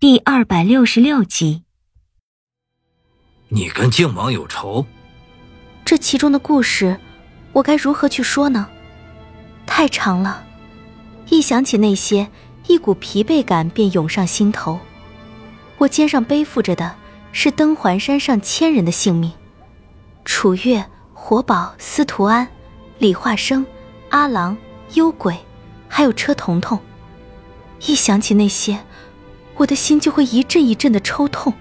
[0.00, 1.64] 第二百六十六集。
[3.48, 4.86] 你跟靖王有仇？
[5.84, 6.98] 这其中的故事，
[7.52, 8.66] 我该如何去说呢？
[9.66, 10.42] 太长了，
[11.28, 12.30] 一想起那些，
[12.66, 14.80] 一股疲惫感便涌上心头。
[15.76, 16.96] 我肩上背负着的
[17.32, 19.30] 是登环山上千人的性命：
[20.24, 20.82] 楚月、
[21.12, 22.48] 火宝、司徒安、
[22.98, 23.66] 李化生、
[24.08, 24.56] 阿郎、
[24.94, 25.36] 幽鬼，
[25.88, 26.80] 还有车彤彤。
[27.84, 28.82] 一想起那些，
[29.60, 31.52] 我的心就会一阵一阵的抽痛。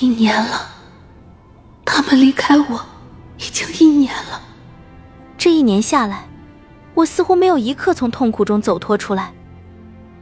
[0.00, 0.68] 一年了，
[1.84, 2.86] 他们离开我
[3.36, 4.40] 已经一年了。
[5.36, 6.26] 这一年下来，
[6.94, 9.34] 我似乎没有一刻从痛苦中走脱出来。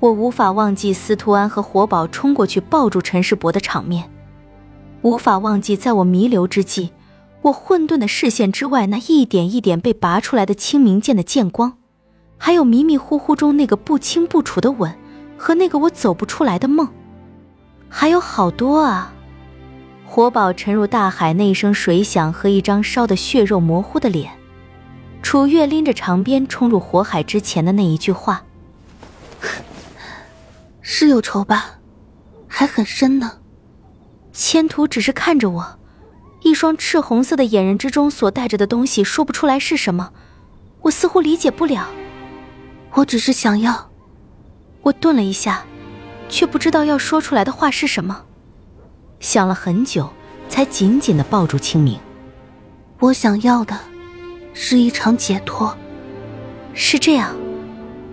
[0.00, 4.10] 我无法忘记司徒安和活宝冲过去抱住陈世伯的场面，
[5.00, 6.90] 无法忘记在我弥留之际，
[7.40, 11.78] 我混沌的视线之外那一点一点被拔出来的清明剑的剑光。
[12.36, 14.94] 还有迷迷糊糊中那个不清不楚的吻，
[15.36, 16.88] 和那个我走不出来的梦，
[17.88, 19.12] 还有好多啊！
[20.04, 24.32] 活宝沉入大海那一声水响和一张烧得血肉模糊的脸，
[25.20, 28.44] 楚月拎着长鞭冲入火海之前的那一句话，
[30.80, 31.78] 是有仇吧？
[32.46, 33.38] 还很深呢。
[34.32, 35.78] 千图只是看着我，
[36.42, 40.12] 一双赤红色的眼人之中所带着的东西说不出来是什么，
[40.82, 41.88] 我似乎理解不了。
[42.92, 43.90] 我只是想要。
[44.86, 45.64] 我顿了一下，
[46.28, 48.22] 却不知道要说出来的话是什么。
[49.18, 50.08] 想了很久，
[50.48, 51.98] 才紧紧的抱住清明。
[53.00, 53.76] 我想要的，
[54.54, 55.76] 是一场解脱。
[56.72, 57.34] 是这样，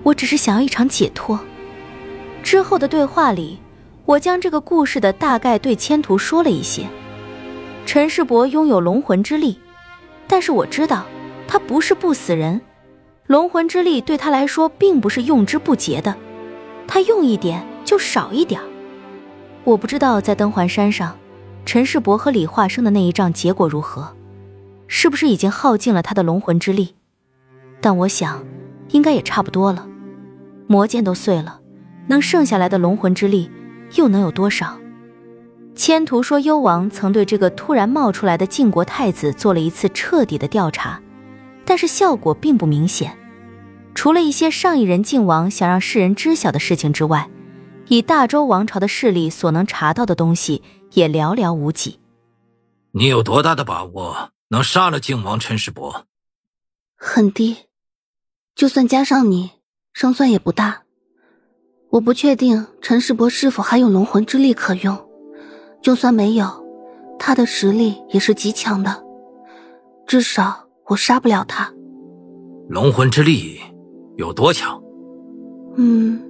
[0.01, 1.39] 我只是想要一场解脱。
[2.41, 3.59] 之后的对话里，
[4.05, 6.87] 我将这个故事的大概对千图说了一些。
[7.85, 9.59] 陈世伯拥有龙魂之力，
[10.27, 11.05] 但是我知道，
[11.47, 12.59] 他不是不死人。
[13.27, 16.15] 龙魂之力对他来说并不是用之不竭的，
[16.87, 18.61] 他用一点就少一点。
[19.63, 21.17] 我不知道在登环山上，
[21.65, 24.15] 陈世伯和李化生的那一仗结果如何，
[24.87, 26.95] 是不是已经耗尽了他的龙魂之力？
[27.81, 28.43] 但我想，
[28.89, 29.87] 应该也差不多了。
[30.67, 31.59] 魔剑都碎了，
[32.07, 33.49] 能剩下来的龙魂之力
[33.95, 34.77] 又能有多少？
[35.75, 40.99] 千图说，幽王曾对这个突然冒出来的晋国太子做了一次彻底的调查。
[41.65, 43.17] 但是效果并不明显，
[43.95, 47.29] 除了一些上一任靖王想让世人知晓的事情之外，
[47.87, 50.61] 以大周王朝的势力所能查到的东西
[50.91, 51.99] 也寥寥无几。
[52.91, 56.05] 你有多大的把握能杀了靖王陈世伯？
[56.95, 57.57] 很低，
[58.55, 59.51] 就算加上你，
[59.93, 60.83] 胜算也不大。
[61.91, 65.09] 我不确定陈世伯是否还有龙魂之力可用，
[65.81, 66.65] 就算没有，
[67.19, 69.03] 他的实力也是极强的，
[70.07, 70.61] 至少。
[70.87, 71.73] 我杀不了他，
[72.67, 73.57] 龙魂之力
[74.15, 74.81] 有多强？
[75.75, 76.21] 嗯，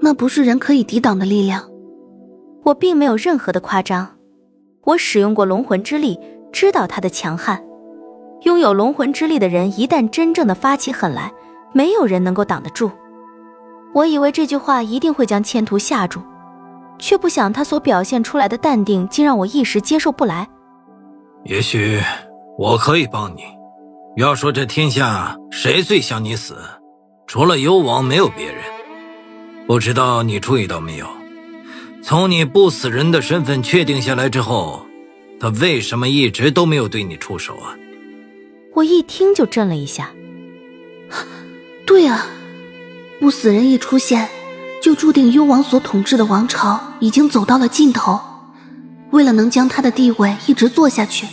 [0.00, 1.62] 那不是人可以抵挡的力量。
[2.64, 4.06] 我并没有任何的夸张，
[4.84, 6.18] 我使用过龙魂之力，
[6.52, 7.62] 知道它的强悍。
[8.42, 11.32] 拥有龙魂之力的人，一旦真正的发起狠来，
[11.72, 12.90] 没有人能够挡得住。
[13.94, 16.20] 我以为这句话一定会将千图吓住，
[16.98, 20.46] 却不想他所表现出来的淡定，竟让我一时接受不来。
[21.44, 21.98] 也许
[22.58, 23.42] 我可以帮你。
[24.16, 26.56] 要说这天下谁最想你死，
[27.28, 28.64] 除了幽王没有别人。
[29.66, 31.06] 不知道你注意到没有，
[32.02, 34.86] 从你不死人的身份确定下来之后，
[35.38, 37.76] 他为什么一直都没有对你出手啊？
[38.74, 40.10] 我一听就震了一下。
[41.84, 42.26] 对啊，
[43.20, 44.26] 不死人一出现，
[44.82, 48.18] 就注定幽王所统治的王朝已经走到了尽头。
[49.10, 51.26] 为了能将他的地位一直做下去。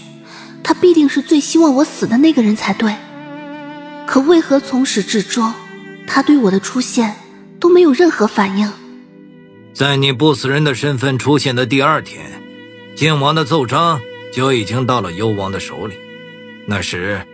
[0.62, 2.96] 他必定是最希望我死的那个人才对，
[4.08, 5.54] 可为何从始至终，
[6.08, 7.16] 他对我的出现
[7.60, 8.72] 都没有任何反应？
[9.74, 12.26] 在你不死人的身份出现的第二天，
[12.96, 14.00] 靖王的奏章
[14.32, 15.96] 就已经到了幽王的手里。
[16.68, 17.26] 那时，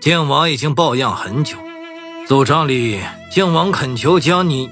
[0.00, 1.56] 靖王已经抱恙很久，
[2.26, 3.00] 奏章里
[3.30, 4.68] 靖王恳求将你，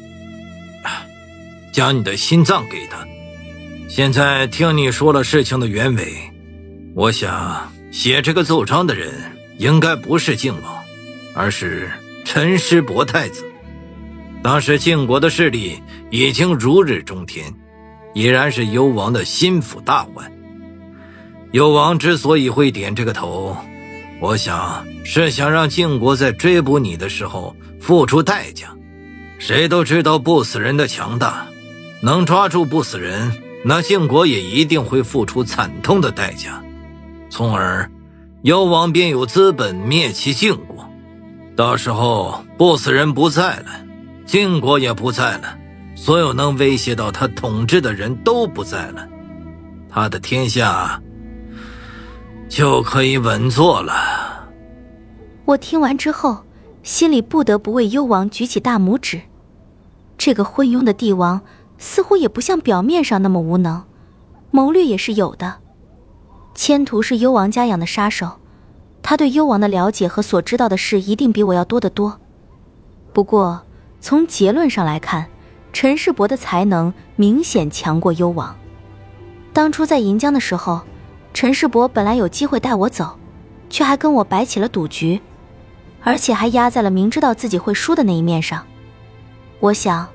[1.72, 3.06] 将你的心脏给他。
[3.88, 6.12] 现在听你说了事情的原委，
[6.94, 7.72] 我想。
[7.92, 9.14] 写这个奏章的人
[9.56, 10.82] 应该不是靖王，
[11.32, 11.88] 而是
[12.34, 13.44] 陈师伯太子。
[14.42, 17.54] 当时晋国的势力已经如日中天，
[18.12, 20.32] 已然是幽王的心腹大患。
[21.52, 23.56] 幽王之所以会点这个头，
[24.20, 28.74] 我想是想让晋国在追捕你的时候付出代价。
[29.38, 31.46] 谁都知道不死人的强大，
[32.02, 33.30] 能抓住不死人，
[33.64, 36.60] 那晋国也一定会付出惨痛的代价。
[37.30, 37.88] 从而，
[38.42, 40.73] 幽王便有资本灭其晋国。
[41.56, 43.66] 到时候不死人不在了，
[44.26, 45.56] 晋国也不在了，
[45.94, 49.06] 所有能威胁到他统治的人都不在了，
[49.88, 51.00] 他的天下
[52.48, 53.92] 就可以稳坐了。
[55.44, 56.44] 我听完之后，
[56.82, 59.20] 心里不得不为幽王举起大拇指。
[60.18, 61.40] 这个昏庸的帝王
[61.78, 63.84] 似乎也不像表面上那么无能，
[64.50, 65.56] 谋略也是有的。
[66.54, 68.38] 千图是幽王家养的杀手，
[69.06, 72.18] 他对幽王的了解和所知道的事一定比我要多得多。
[73.12, 73.62] 不过，
[74.00, 75.26] 从结论上来看，
[75.74, 78.56] 陈世伯的才能明显强过幽王。
[79.52, 80.80] 当初在银江的时候，
[81.34, 83.18] 陈世伯本来有机会带我走，
[83.68, 85.20] 却还跟我摆起了赌局，
[86.02, 88.64] 而且还压在了明知道自己会输的那一面上。
[89.60, 90.08] 我想，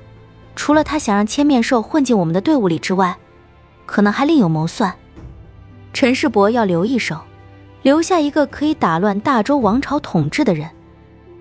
[0.56, 3.16] 除了他想让千面兽混进我们的队伍里之外，
[3.86, 4.92] 可能还另有谋算。
[5.92, 7.20] 陈世伯要留一手，
[7.82, 10.70] 留下一个可以打乱大周王朝统治的人，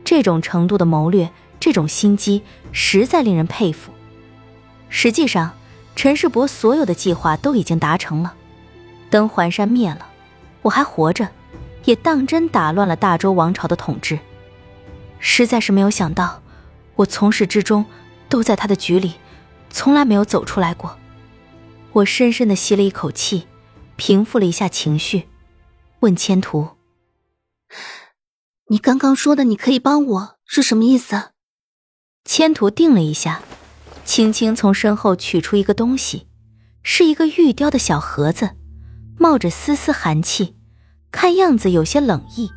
[0.06, 3.92] 这种程度的谋略，这种心机，实在令人佩服。
[4.88, 5.52] 实际上，
[5.96, 8.34] 陈世伯所有的计划都已经达成了。
[9.10, 10.08] 等环山灭了，
[10.62, 11.28] 我还活着，
[11.84, 14.18] 也当真打乱了大周王朝的统治。
[15.20, 16.42] 实在是没有想到，
[16.96, 17.86] 我从始至终
[18.30, 19.16] 都在他的局里，
[19.70, 20.98] 从来没有走出来过。
[21.92, 23.48] 我深深的吸了一口气。
[23.98, 25.28] 平复了一下情绪，
[26.02, 26.70] 问千图
[28.70, 31.32] ：“你刚刚说的你可以帮我是什么意思？”
[32.26, 33.42] 千图定了一下，
[34.06, 36.28] 轻轻从身后取出一个东西，
[36.84, 38.52] 是一个玉雕的小盒子，
[39.18, 40.56] 冒着丝丝寒气，
[41.12, 42.50] 看样子有些冷意。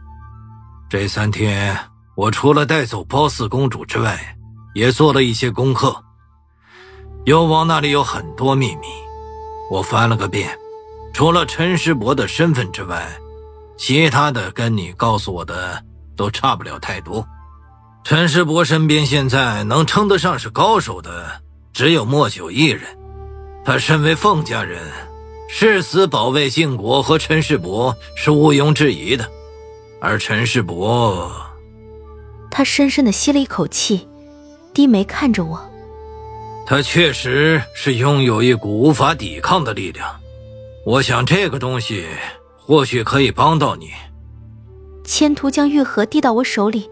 [0.91, 1.77] 这三天，
[2.17, 4.37] 我除了带走褒姒公主之外，
[4.75, 6.05] 也做了一些功课。
[7.25, 8.87] 幽王那里有很多秘密，
[9.71, 10.56] 我翻了个遍。
[11.15, 13.06] 除了陈师伯的身份之外，
[13.82, 15.82] 其他的跟你告诉我的
[16.17, 17.26] 都差不了太多。
[18.05, 21.43] 陈世伯身边现在能称得上是高手的，
[21.73, 22.81] 只有莫九一人。
[23.64, 24.81] 他身为凤家人，
[25.49, 29.29] 誓死保卫晋国和陈世伯是毋庸置疑的。
[30.00, 31.29] 而陈世伯，
[32.52, 34.06] 他深深的吸了一口气，
[34.73, 35.61] 低眉看着我。
[36.67, 40.08] 他确实是拥有一股无法抵抗的力量。
[40.87, 42.06] 我想这个东西
[42.64, 43.91] 或许可以帮到你。
[45.05, 46.88] 千图将玉盒递到我手里，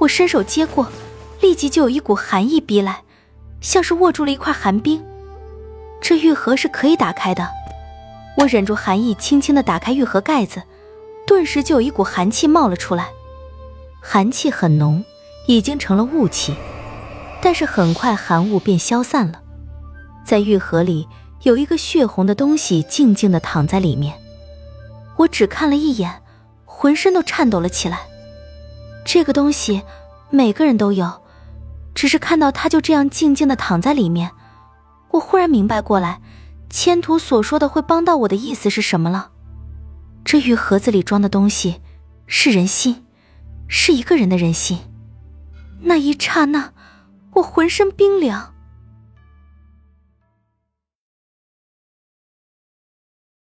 [0.00, 0.88] 我伸手接过，
[1.40, 3.02] 立即就有一股寒意逼来，
[3.60, 5.02] 像是握住了一块寒冰。
[6.00, 7.48] 这玉盒是可以打开的，
[8.36, 10.62] 我忍住寒意，轻轻的打开玉盒盖子，
[11.26, 13.08] 顿时就有一股寒气冒了出来。
[14.02, 15.04] 寒气很浓，
[15.46, 16.54] 已经成了雾气，
[17.40, 19.40] 但是很快寒雾便消散了，
[20.24, 21.06] 在玉盒里。
[21.42, 24.18] 有一个血红的东西静静的躺在里面，
[25.16, 26.22] 我只看了一眼，
[26.64, 28.00] 浑身都颤抖了起来。
[29.04, 29.82] 这个东西
[30.30, 31.22] 每个人都有，
[31.94, 34.30] 只是看到它就这样静静的躺在里面，
[35.10, 36.20] 我忽然明白过来，
[36.68, 39.30] 千图所说的会帮到我的意思是什么了。
[40.24, 41.80] 这玉盒子里装的东西
[42.26, 43.06] 是人心，
[43.68, 44.78] 是一个人的人心。
[45.80, 46.72] 那一刹那，
[47.34, 48.55] 我浑身冰凉。